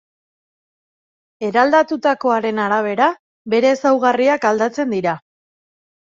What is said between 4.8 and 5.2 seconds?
dira.